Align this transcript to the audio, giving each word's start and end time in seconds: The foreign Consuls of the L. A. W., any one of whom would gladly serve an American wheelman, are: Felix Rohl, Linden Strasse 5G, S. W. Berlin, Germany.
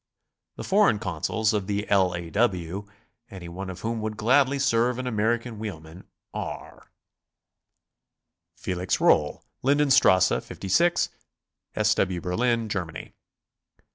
The 0.55 0.63
foreign 0.63 0.97
Consuls 0.97 1.53
of 1.53 1.67
the 1.67 1.87
L. 1.87 2.13
A. 2.15 2.31
W., 2.31 2.87
any 3.29 3.47
one 3.47 3.69
of 3.69 3.81
whom 3.81 4.01
would 4.01 4.17
gladly 4.17 4.57
serve 4.57 4.97
an 4.97 5.05
American 5.05 5.59
wheelman, 5.59 6.05
are: 6.33 6.89
Felix 8.55 8.97
Rohl, 8.97 9.43
Linden 9.61 9.91
Strasse 9.91 10.29
5G, 10.29 11.09
S. 11.75 11.93
W. 11.93 12.19
Berlin, 12.19 12.67
Germany. 12.67 13.13